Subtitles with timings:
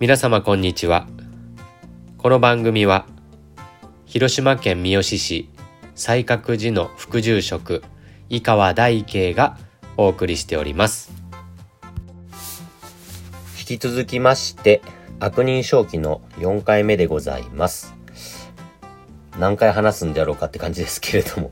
[0.00, 1.08] 皆様こんにちは。
[2.18, 3.04] この番組は
[4.06, 5.50] 広島県三次市
[5.96, 7.82] 西覚寺の副住職
[8.28, 9.58] 井川大慶が
[9.96, 11.10] お送りしております。
[13.58, 14.82] 引き続きまして
[15.18, 17.96] 悪人正気の4回目でございます。
[19.36, 21.50] 何回話すんだろうかって感じですけれども、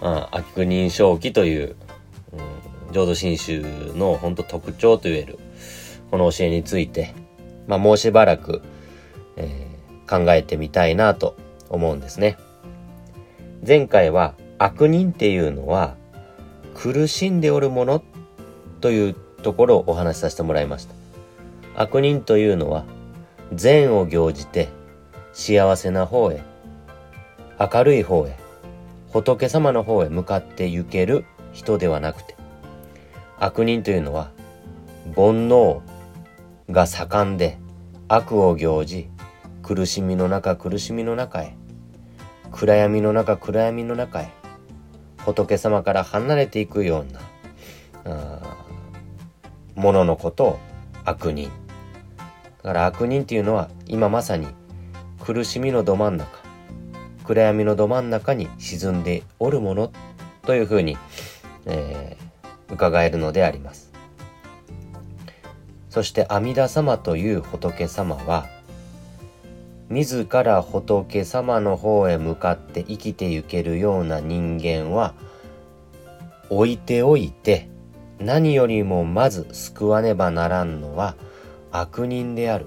[0.00, 1.76] あ、悪人正気という、
[2.32, 3.62] うん、浄土真宗
[3.94, 5.38] の本当特徴といえる
[6.10, 7.14] この教えについて、
[7.66, 8.62] まあ、もうしばらく、
[9.36, 11.36] えー、考えてみたいなと
[11.68, 12.36] 思うんですね。
[13.66, 15.96] 前回は悪人っていうのは
[16.74, 18.02] 苦しんでおるもの
[18.80, 20.94] というところをお話しさせてもらいました。
[21.76, 22.84] 悪人というのは
[23.52, 24.68] 善を行じて
[25.32, 26.42] 幸せな方へ
[27.58, 28.36] 明るい方へ
[29.12, 32.36] 仏様の方へ向かって行ける人ではなくて
[33.38, 34.30] 悪人というのは
[35.16, 35.80] 煩悩
[36.70, 37.58] が盛んで
[38.08, 39.08] 悪を行じ
[39.62, 41.56] 苦しみの中苦しみの中へ
[42.52, 44.28] 暗闇の中暗闇の中へ
[45.24, 47.20] 仏様から離れていくような
[49.74, 50.58] もののことを
[51.04, 51.50] 悪人。
[52.62, 54.48] だから悪人っていうのは今まさに
[55.20, 56.38] 苦しみのど真ん中
[57.24, 59.92] 暗闇のど真ん中に沈んでおるもの
[60.42, 60.98] というふうに、
[61.64, 63.93] えー、伺えるのであります。
[65.94, 68.48] そして阿弥陀様という仏様は
[69.88, 75.14] 自ら仏様の方へ向かって生きてゆけるような人間は
[76.50, 77.68] 置いておいて
[78.18, 81.14] 何よりもまず救わねばならんのは
[81.70, 82.66] 悪人である。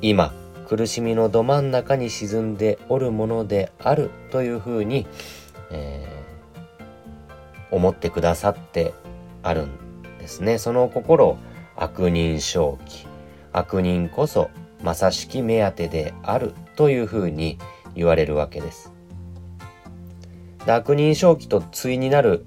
[0.00, 0.32] 今
[0.68, 5.04] 苦しみのど真ん中に沈んでおるものであるというふうに、
[5.72, 8.94] えー、思ってくださって
[9.42, 9.70] あるん
[10.20, 10.58] ですね。
[10.58, 11.38] その心を
[11.80, 13.06] 悪人正気
[13.52, 14.50] 悪人こそ
[14.82, 17.58] まさしき目当てであるというふうに
[17.94, 18.92] 言われるわけです。
[20.66, 22.44] 悪人正気と対になる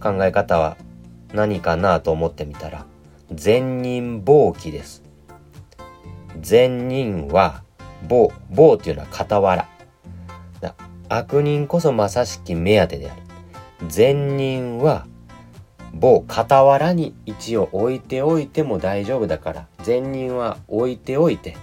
[0.00, 0.76] 考え方は
[1.32, 2.84] 何かなと思ってみたら
[3.30, 5.04] 善人暴気です。
[6.40, 7.62] 善人は
[8.08, 9.68] 暴、暴っていうのは傍ら。
[11.08, 13.22] 悪人こそまさしき目当てである。
[13.86, 15.06] 善人は
[15.94, 21.56] 某傍らに一応置いておいても大丈夫だから善人は置いておいて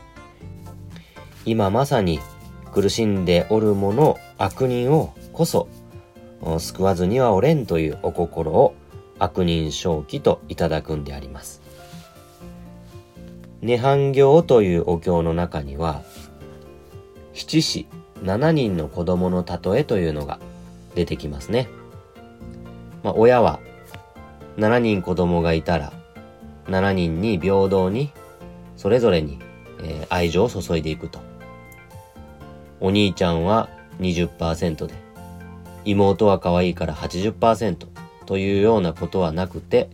[1.45, 2.19] 今まさに
[2.71, 5.67] 苦しんでおる者悪人をこそ
[6.59, 8.73] 救わずにはおれんというお心を
[9.19, 11.61] 悪人正気といただくんであります。
[13.61, 16.01] 涅槃行というお経の中には
[17.33, 17.85] 七子
[18.23, 20.39] 七人の子供の例えというのが
[20.95, 21.69] 出てきますね。
[23.03, 23.59] まあ、親は
[24.61, 25.91] 7人子供がいたら、
[26.67, 28.11] 7人に平等に、
[28.77, 29.39] それぞれに、
[29.81, 31.19] えー、愛情を注いでいくと。
[32.79, 34.93] お兄ちゃんは20%で、
[35.83, 37.87] 妹は可愛いから80%
[38.27, 39.89] というようなことはなくて、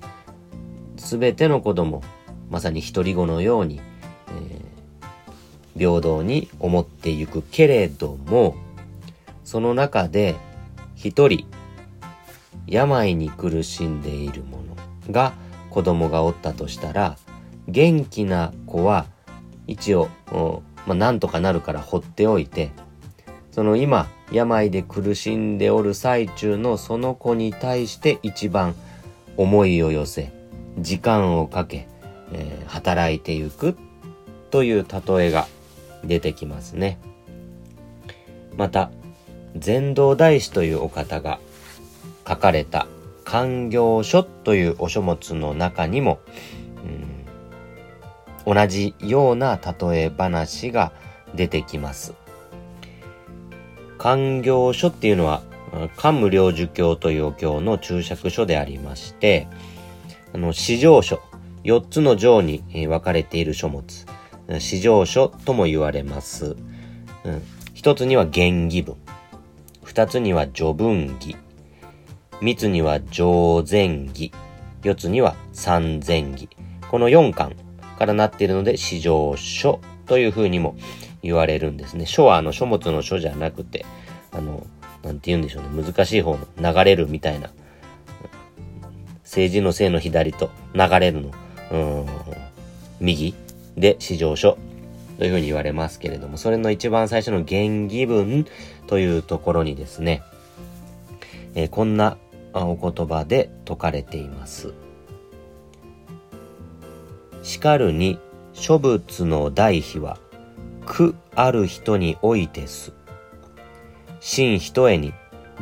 [0.97, 2.03] すべての子供、
[2.49, 3.79] まさに一人子のように、
[4.27, 8.57] えー、平等に思っていくけれども、
[9.45, 10.35] その中で
[10.95, 11.47] 一人
[12.67, 14.57] 病に苦しんでいるも
[15.07, 15.33] のが
[15.69, 17.17] 子供がおったとしたら
[17.67, 19.05] 元気な子は
[19.67, 20.09] 一応、
[20.85, 22.71] まあ、なんとかなるから放っておいて
[23.51, 28.75] その今病で苦しんでおる最中のその子に対して一番
[29.37, 30.31] 思いを寄せ
[30.79, 31.87] 時間をかけ、
[32.33, 33.77] えー、働いていく
[34.51, 35.47] という例えが
[36.03, 36.99] 出てきますね。
[38.55, 38.91] また
[39.55, 41.39] 禅道大師というお方が
[42.27, 42.87] 書かれた
[43.23, 46.19] 官業書というお書物の中にも、
[48.45, 50.91] うん、同じような例え話が
[51.35, 52.13] 出てきます。
[53.97, 55.41] 官業書っていうのは、
[55.97, 59.47] 漢無量寿経というお経の注釈書でありまして、
[60.33, 61.19] あの、史上書、
[61.63, 64.05] 4つの条に分かれている書物、
[64.59, 66.55] 史上書とも言われます。
[67.25, 67.41] うん、
[67.73, 68.95] 一つには原義文、
[69.83, 71.35] 二つには序文義、
[72.41, 74.31] 三つには上前儀、
[74.83, 76.49] 四つには三前儀。
[76.89, 77.55] この四巻
[77.97, 80.75] からなっているので、史上書というふうにも
[81.23, 82.05] 言われるんですね。
[82.05, 83.85] 書はあの書物の書じゃなくて、
[84.31, 84.65] あの、
[85.03, 85.83] なんて言うんでしょうね。
[85.83, 87.49] 難しい方の流れるみたいな。
[89.23, 91.31] 政治の正の左と流れるの、
[91.71, 92.05] うん、
[93.01, 93.35] 右
[93.75, 94.57] で史上書
[95.17, 98.45] というふうに言われますけれども、それの一番最初の原義文
[98.85, 100.21] というところにですね、
[101.55, 102.17] えー、こんな
[102.53, 104.73] お言葉で説かれています。
[107.43, 108.19] しかるに
[108.53, 110.17] 諸仏の代悲は
[110.85, 112.93] 苦ある人においてす。
[114.19, 115.13] 真一重に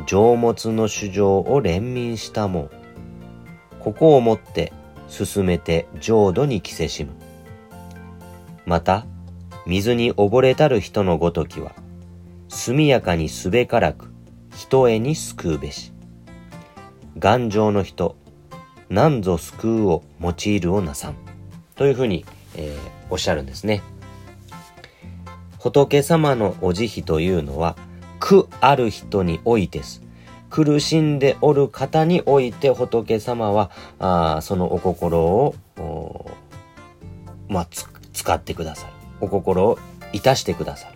[0.06, 2.70] 上物の主情を連民したも。
[3.80, 4.72] ここをもって
[5.08, 7.12] 進めて浄土に着せしむ。
[8.64, 9.06] また
[9.66, 11.72] 水に溺れたる人のごときは
[12.48, 14.12] 速やかにすべからく
[14.54, 15.92] 一重に救うべし。
[17.18, 18.14] 頑丈の人
[18.90, 21.16] 何ぞ救うを用いるをなさん。
[21.74, 22.24] というふうに、
[22.56, 22.78] えー、
[23.10, 23.82] おっしゃるんですね。
[25.58, 27.76] 仏様のお慈悲というのは
[28.20, 30.02] 苦ある人においてす。
[30.50, 35.54] 苦しんでおる方において仏様はあそのお心を
[37.48, 37.68] まあ
[38.12, 38.92] 使ってくださる。
[39.20, 39.78] お心を
[40.12, 40.94] いたしてくださる。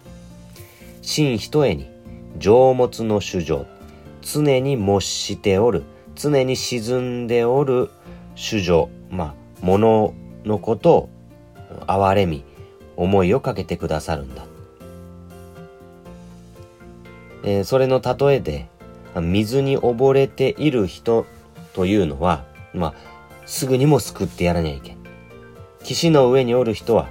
[1.02, 1.90] 真一重に
[2.38, 3.66] 情物の主情
[4.22, 5.82] 常に模しておる。
[6.20, 7.90] 常に沈んでおる
[8.34, 10.12] 主情まあ物
[10.44, 11.10] のことを
[11.86, 12.44] 憐れみ
[12.96, 14.44] 思いをかけてくださるんだ、
[17.42, 18.68] えー、それの例えで
[19.14, 21.24] 水に溺れている人
[21.72, 22.44] というのは
[22.74, 22.94] まあ
[23.46, 24.98] すぐにも救ってやらにゃいけん。
[25.82, 27.08] 岸の上におる人は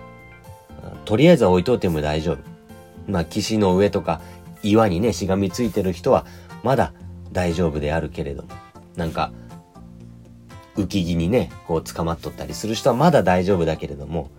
[1.06, 2.38] とりあえずは置いといても大丈夫。
[3.12, 4.22] まあ岸の上とか
[4.62, 6.26] 岩にねしがみついてる人は
[6.64, 6.94] まだ
[7.32, 8.50] 大丈夫であるけれども。
[9.00, 9.32] なんか
[10.76, 14.30] 浮き木にねこう捕まっとったりする人はまだ大丈夫だけれども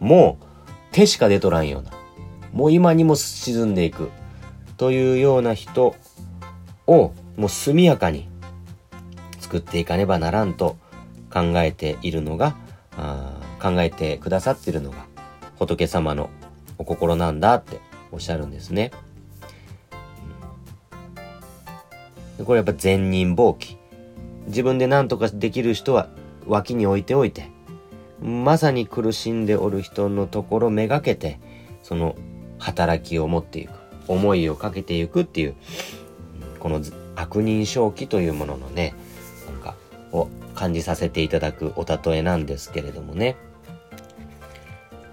[0.00, 0.44] もう
[0.92, 1.92] 手しか出とらんような
[2.52, 4.10] もう今にも沈んでいく
[4.76, 5.94] というような人
[6.86, 8.28] をもう速やかに
[9.38, 10.76] 作っていかねばならんと
[11.30, 12.56] 考えているのが
[12.96, 15.06] あ考えてくださっているのが
[15.56, 16.30] 仏様の
[16.78, 17.80] お心なんだって
[18.12, 18.90] おっしゃるんですね。
[22.44, 23.78] これやっぱ善人暴起。
[24.46, 26.08] 自分で何とかできる人は
[26.46, 27.50] 脇に置いておいて、
[28.20, 31.38] まさに苦しんでおる人のところめがけて、
[31.82, 32.16] その
[32.58, 33.70] 働きを持っていく、
[34.08, 35.54] 思いをかけていくっていう、
[36.60, 36.80] この
[37.14, 38.94] 悪人正気というもののね、
[39.46, 39.74] なんか、
[40.12, 43.36] を感じさせていただくお例えなんですけれどもね。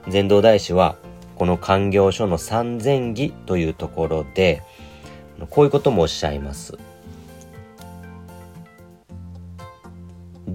[0.08, 0.96] 禅道大師は、
[1.36, 4.62] この官業書の三千義というところで、
[5.50, 6.78] こういうこともおっしゃいます。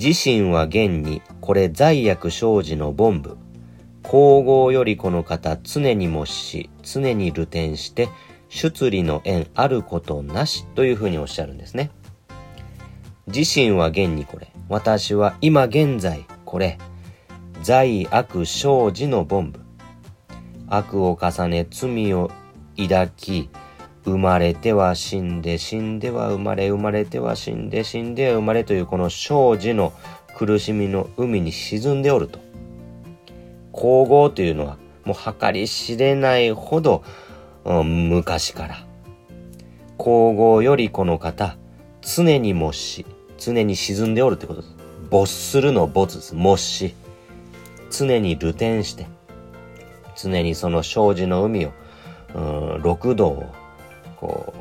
[0.00, 3.36] 自身は現にこれ罪悪生じの凡部。
[4.04, 8.08] 皇后よりこの方常にもし、常に流転して、
[8.48, 11.90] 出利の縁あることなしというふうにおっしゃるんですね。
[13.26, 14.52] 自身は現にこれ。
[14.68, 16.78] 私は今現在これ。
[17.64, 19.60] 罪悪生じの凡部。
[20.68, 22.30] 悪を重ね罪を
[22.76, 23.50] 抱き、
[24.08, 29.93] 生まれては死んで、死んでは生まれ、生まれては死んで、死んでは生まれというこの生じの
[30.37, 32.40] 苦しみの海に沈んでおると。
[33.72, 37.05] 皇后というのはもう計り知れないほど、
[37.64, 38.76] うん、昔から。
[39.96, 41.56] 皇后よりこの方、
[42.02, 43.06] 常にもし、
[43.38, 44.76] 常に沈んでおるってことです。
[45.11, 46.34] 没するの没です。
[46.34, 46.94] もし。
[47.90, 49.06] 常に流転して、
[50.14, 51.70] 常にその生じの海を、
[52.35, 53.47] うん、六道を
[54.20, 54.52] こ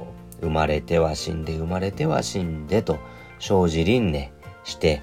[0.41, 2.99] う、生まれては死んで、生まれては死んでと、
[3.39, 4.31] 生じ輪廻
[4.63, 5.01] して、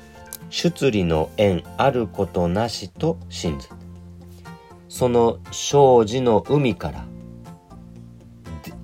[0.50, 3.68] 出利の縁あることなしと信ず。
[4.88, 7.04] その生じの海から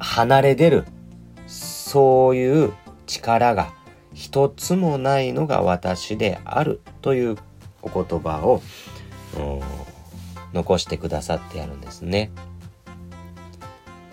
[0.01, 0.85] 離れ出る、
[1.47, 2.73] そういう
[3.07, 3.73] 力が
[4.13, 7.37] 一つもないのが私であるという
[7.83, 8.61] お言葉を
[10.53, 12.33] 残してくださってやるんですね。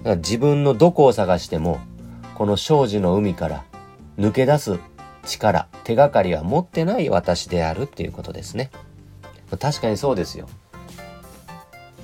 [0.07, 1.79] から自分のどこを探しても、
[2.35, 3.65] この生じの海から
[4.17, 4.79] 抜け出す
[5.25, 8.71] 力、手がかりは持ってない私であるっていうことですね。
[9.59, 10.47] 確かにそうですよ。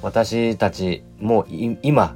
[0.02, 2.16] 私たちも今、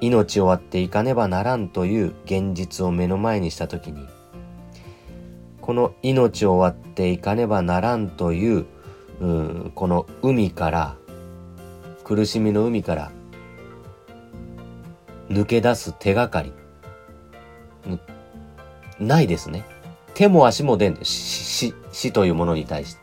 [0.00, 4.08] 命を割っていかねばならんという現実を目の前にしたときに、
[5.60, 8.66] この命を割っていかねばならんという、
[9.20, 10.96] うこの海から、
[12.02, 13.12] 苦しみの海から
[15.32, 16.52] 抜け出す手がかり、
[19.00, 19.64] ないですね。
[20.14, 23.02] 手も足も出んで、死、死というものに対して。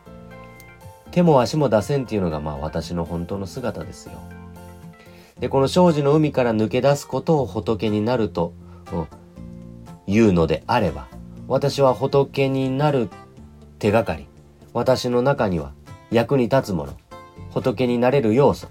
[1.10, 4.12] 手も足も出せんっていうのがまあ私の本当の姿ですよ。
[5.40, 8.52] で、この生じの海から抜け出すことを仏になると、
[8.92, 9.06] うん、
[10.06, 11.08] 言うのであれば、
[11.48, 13.08] 私は仏になる
[13.80, 14.28] 手がかり、
[14.72, 15.72] 私の中には
[16.12, 16.96] 役に立つもの、
[17.50, 18.68] 仏になれる要素、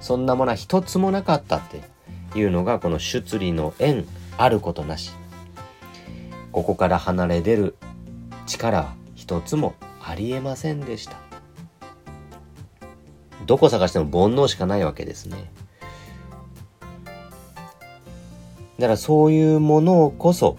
[0.00, 1.80] そんなものは一つもなかったって
[2.34, 4.06] いうのがこの出利の縁
[4.38, 5.12] あることなし
[6.52, 7.76] ここから離れ出る
[8.46, 11.30] 力は一つもありえませんでした
[13.50, 15.50] どこ探しても煩悩しかないわけですね。
[18.78, 20.56] だからそういうものをこそ、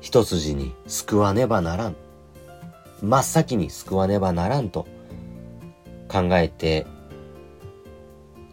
[0.00, 1.96] 一筋に救わねばならん。
[3.02, 4.86] 真っ先に救わねばならんと
[6.08, 6.86] 考えて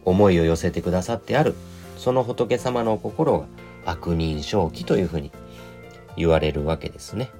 [0.04, 1.54] 思いを寄せてくださってある
[1.96, 3.46] その仏様の心が
[3.84, 5.30] 悪人正気というふうに
[6.16, 7.30] 言われるわけですね。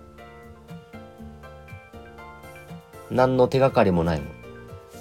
[3.10, 4.30] 何の手がかりもないもの。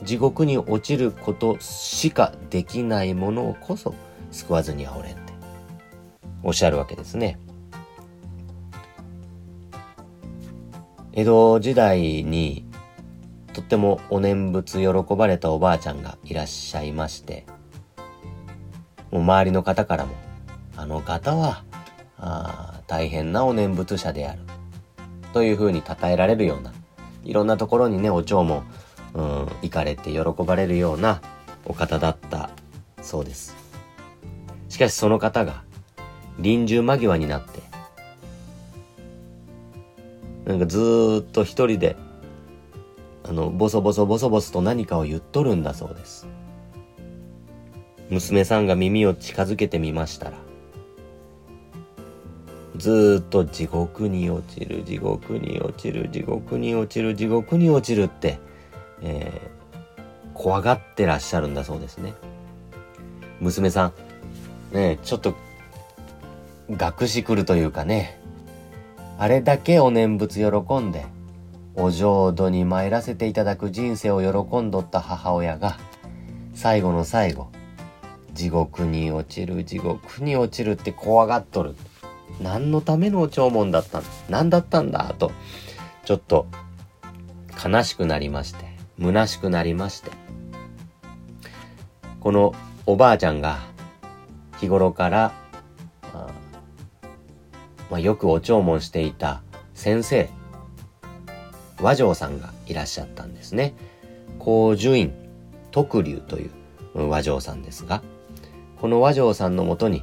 [0.03, 3.93] 地獄に落ちることしかできないものをこそ
[4.31, 5.19] 救わずにはおれって
[6.43, 7.39] おっしゃるわけですね。
[11.13, 12.65] 江戸時代に
[13.53, 17.45] とってもお念仏喜ばれたおばあちゃんがいらっしゃいまして、
[19.19, 20.13] 周りの方からも、
[20.75, 21.63] あの方は、
[22.17, 24.39] あ大変なお念仏者である。
[25.33, 26.73] というふうに称えられるような、
[27.23, 28.63] いろんなところにね、お蝶も、
[29.13, 29.23] うん、
[29.61, 31.21] 行かれて喜ばれるような
[31.65, 32.49] お方だった
[33.01, 33.55] そうです。
[34.69, 35.63] しかしその方が、
[36.39, 37.61] 臨終間際になって、
[40.45, 41.95] なんかずっと一人で
[43.23, 46.27] あの、ボソボソボソボソと何かを言っとるんだそうです。
[48.11, 50.37] 娘さんが耳を近づけてみましたら、
[52.75, 58.39] ずっと地獄に落ちる、地獄に落ちる、地獄に落ちる、地獄に落ちるって、
[59.01, 62.13] えー、怖がってらっしゃるんだそうですね。
[63.39, 63.93] 娘さ
[64.73, 65.33] ん、ねちょっと、
[66.69, 68.19] 学士来るというかね、
[69.19, 71.05] あれだけお念仏喜んで、
[71.75, 75.77] お浄土に参らせていただく人生を喜んどった母親が、
[76.53, 77.47] 最後の最後、
[78.33, 81.75] 地獄に落ちる、地獄に落ちるって怖がっとる。
[82.39, 85.13] 何のための弔問だった何だったんだ？
[85.17, 85.31] と、
[86.05, 86.47] ちょっと
[87.63, 88.65] 悲しくなりまして、
[88.99, 90.11] 虚しくなりまして、
[92.19, 93.59] このおばあちゃんが
[94.59, 95.33] 日頃から、
[97.89, 99.41] まあ、よくお弔問していた
[99.73, 100.29] 先生、
[101.81, 103.73] 和尚さんがいらっしゃったんですね。
[104.39, 105.13] 高樹院
[105.71, 106.49] 徳龍とい
[106.95, 108.01] う和尚さんですが、
[108.81, 110.01] この和尚さんのもとに、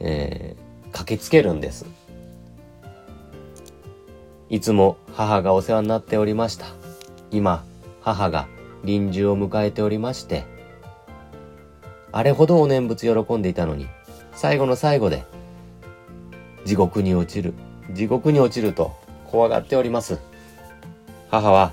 [0.00, 1.86] えー、駆けつけるんです。
[4.48, 6.66] いつも母がお世話になっておりました。
[7.30, 7.64] 今、
[8.00, 8.48] 母が
[8.82, 10.42] 臨終を迎えておりまして、
[12.10, 13.86] あれほどお念仏喜んでいたのに、
[14.32, 15.24] 最後の最後で、
[16.64, 17.54] 地獄に落ちる、
[17.92, 20.18] 地獄に落ちると怖がっております。
[21.30, 21.72] 母は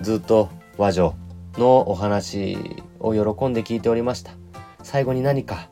[0.00, 1.14] ずっと和女
[1.58, 2.56] のお話
[3.00, 4.41] を喜んで聞いておりました。
[4.92, 5.70] 最後に何か、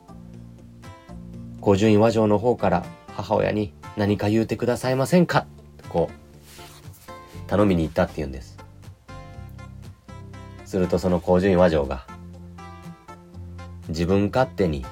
[1.59, 2.83] 五順位和女の方から
[3.15, 5.45] 母親に何か言うてくださいませんか？
[5.89, 8.57] こう、頼みに行ったって言うんです。
[10.65, 12.07] するとその高順位和女が、
[13.89, 14.83] 自分勝手に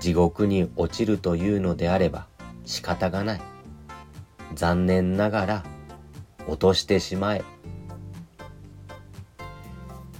[0.00, 2.28] 地獄に落ちるというのであれば
[2.64, 3.40] 仕方がない。
[4.54, 5.64] 残念ながら
[6.48, 7.44] 落としてしまえ。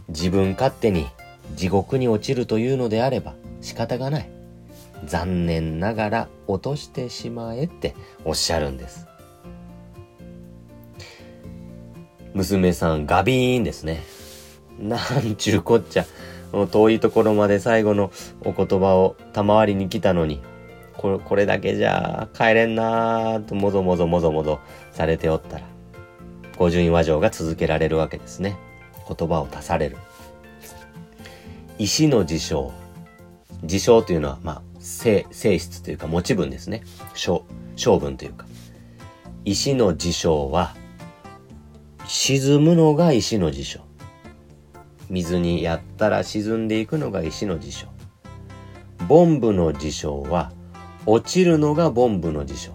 [0.09, 1.07] 自分勝手に
[1.55, 4.31] 地獄に落ちるというのであれば仕方がない。
[5.05, 9.09] 残念ながら落としてしまえっておっしゃるんです。
[12.35, 14.03] 娘さんガビーンですね。
[14.79, 16.07] なんちゅうこっちゃ。
[16.71, 18.11] 遠いところまで最後の
[18.45, 20.41] お言葉を賜りに来たのに、
[20.97, 24.61] これこれだけじゃ帰れんなーともぞもぞもぞもぞ
[24.93, 25.67] されておったら、
[26.57, 28.57] 五順位和上が続けられるわけですね。
[29.09, 29.97] 言葉を足される。
[31.79, 32.73] 石の事象。
[33.65, 36.83] 事象というのは、まあ、性、性質というか持ち分ですね。
[37.15, 37.45] 小、
[37.77, 38.47] 小分というか。
[39.45, 40.75] 石の事象は、
[42.07, 43.81] 沈むのが石の事象。
[45.09, 47.87] 水にやったら沈んでいくのが石の事象。
[49.07, 50.53] ボンブの事象は、
[51.07, 52.73] 落ちるのがボンブの事象。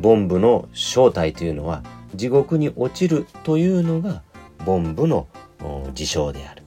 [0.00, 1.82] ボンブの正体というのは、
[2.14, 4.22] 地獄に落ちるというのが
[4.64, 5.26] ボンブの
[5.94, 6.61] 事象である。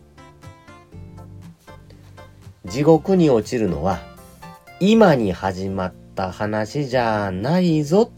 [2.65, 3.99] 地獄に落ちるのは
[4.79, 8.11] 今に始まった話じゃないぞ。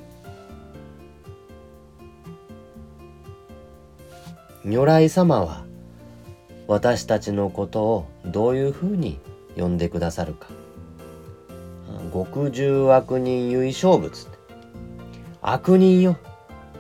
[4.63, 5.65] 如来様は
[6.67, 9.19] 私たちのことをどういうふうに
[9.57, 10.47] 呼んでくださるか。
[12.13, 14.11] 極重悪人唯勝物。
[15.41, 16.17] 悪人よ。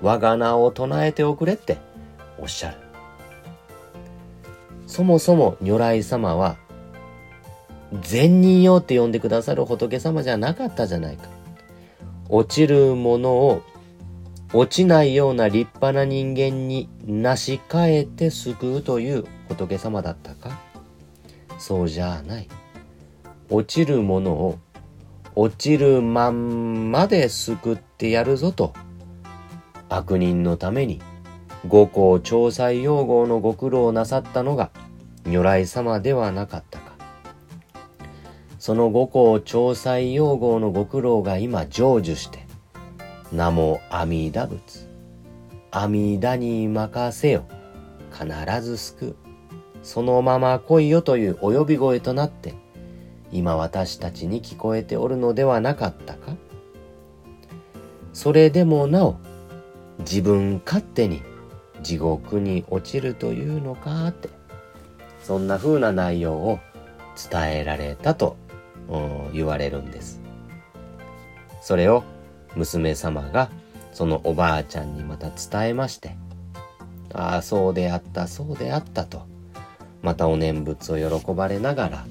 [0.01, 1.77] 我が名を唱えておくれって
[2.39, 2.77] おっしゃる。
[4.85, 6.57] そもそも如来様は
[8.01, 11.29] 善人よって呼んでくださる仏様じゃなかったじゃないか。
[12.29, 13.63] 落ちるものを
[14.53, 20.57] 落ちないような立派な人間になし替えて救うという仏様だったか？
[21.57, 22.47] そうじゃない。
[23.49, 24.59] 落ちるものを
[25.35, 28.73] 落ちるまんまで救ってやるぞと
[29.87, 30.99] 悪人のために
[31.67, 34.69] 五行調裁用語のご苦労なさったのが
[35.25, 36.76] 如来様ではなかった。
[38.67, 42.45] その五行調裁用語のご苦労が今成就して
[43.31, 44.89] 名も阿弥陀仏。
[45.71, 47.45] 阿弥陀に任せよ。
[48.11, 49.15] 必ず救う。
[49.83, 52.55] そのまま来いよというお呼び声となって、
[53.31, 56.35] 今私たちに聞こえておるのではなかったか
[58.11, 59.15] それでもなお、
[59.99, 61.21] 自分勝手に
[61.83, 64.27] 地獄に落ちるというのかって、
[65.23, 66.59] そんな風な内容を
[67.15, 68.35] 伝えられたと
[69.33, 70.21] 言われるんです。
[71.61, 72.03] それを
[72.55, 73.49] 娘様が
[73.91, 76.15] そのおばあちゃんにまた伝えまして、
[77.13, 79.25] ああ、そうであった、そうであったと、
[80.01, 82.05] またお念仏を喜ばれながら、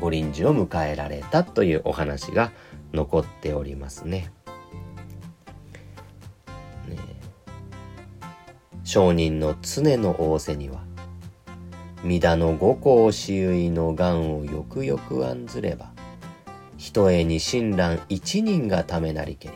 [0.00, 2.52] ご臨終を迎えられたというお話が
[2.92, 4.30] 残っておりますね。
[6.88, 6.96] ね
[8.84, 10.82] 商人の常の仰せには、
[12.04, 15.90] 御田の五行私有の願をよくよく案ずれば、
[16.76, 19.54] ひとえに親鸞一人がためなりけり。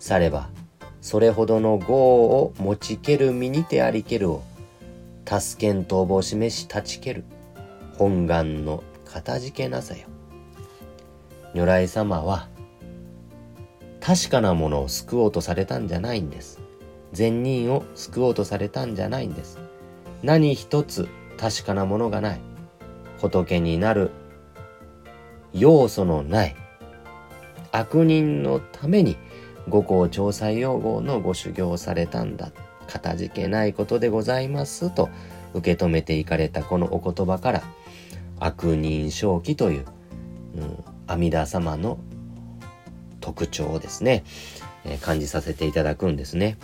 [0.00, 0.50] されば、
[1.00, 4.42] それほどの業を持ちける身にてありけるを、
[5.26, 7.22] 助けん逃亡示し断ちける、
[7.96, 10.08] 本願のかたじけなさよ。
[11.54, 12.48] 如来様は、
[14.00, 16.58] 確かなものを救おうとされたんじゃないんです。
[17.12, 19.60] 善人を救おうとされたんじゃないんです。
[20.24, 22.40] 何一つ確かなものがない。
[23.18, 24.10] 仏になる
[25.52, 26.56] 要素のない
[27.72, 29.16] 悪人のために
[29.68, 32.52] 五行調査用語のご修行されたんだ。
[32.88, 35.10] かたじけないことでございますと
[35.54, 37.62] 受け止めていかれたこのお言葉から
[38.40, 39.84] 悪人正気という、
[40.56, 41.98] うん、阿弥陀様の
[43.20, 44.24] 特徴をですね、
[44.84, 46.56] えー、感じさせていただくんですね。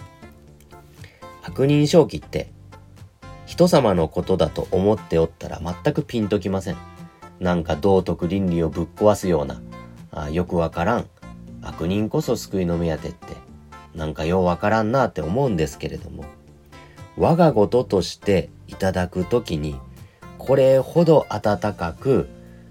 [1.42, 2.50] 悪人正気って
[3.46, 6.76] 人様のことだと思っておったら全くピンときません。
[7.40, 9.60] なんか道徳倫理をぶっ壊すような、
[10.12, 11.06] あよくわからん。
[11.62, 13.36] 悪人こそ救いの目当てって、
[13.94, 16.24] なんかようわからんなって思うんですけれども、
[17.16, 19.76] 我が事としていただくときに、
[20.38, 22.28] これほど温かく、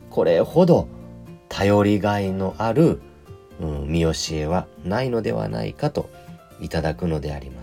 [0.10, 0.88] これほど
[1.50, 3.02] 頼りがいのある、
[3.60, 6.10] うん、見教えはないのではないかと
[6.60, 7.63] いただくのでありま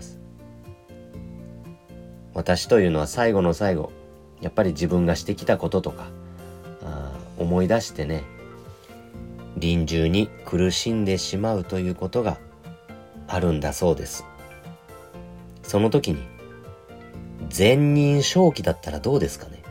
[2.33, 3.91] 私というのは最後の最後、
[4.39, 6.07] やっぱり自分がしてきたこととか、
[7.37, 8.23] 思い出してね、
[9.57, 12.37] 臨終に苦しんでしまうということが
[13.27, 14.25] あるんだそうです。
[15.63, 16.19] その時に、
[17.49, 19.61] 善人正気だったらどうですかね？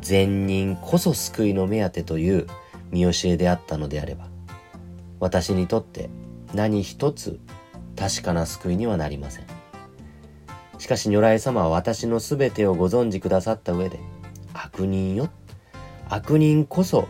[0.00, 2.46] 善人こそ救いの目当てという
[2.90, 4.28] 見教えであったのであれば、
[5.18, 6.08] 私にとって
[6.54, 7.40] 何一つ
[7.96, 9.59] 確かな救いにはなりません。
[10.80, 14.00] しかし如来様は私の全てをご存知くださった上で、
[14.54, 15.28] 悪人よ
[16.08, 17.06] 悪人こそ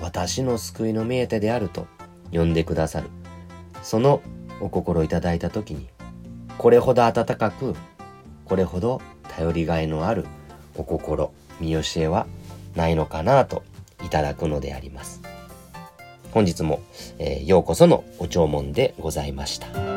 [0.00, 1.86] 私の救いの目当てであると
[2.32, 3.08] 呼んでくださる。
[3.84, 4.20] その
[4.60, 5.88] お心いただいた時に、
[6.58, 7.76] これほど温かく、
[8.44, 10.26] これほど頼りがいのある
[10.74, 12.26] お心、見教えは
[12.74, 13.62] ないのかなと
[14.04, 15.22] いただくのであります。
[16.32, 16.80] 本日も、
[17.20, 19.95] えー、ようこそのお弔問でございました。